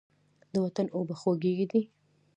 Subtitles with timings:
[0.53, 1.81] د وطن اوبه خوږې دي.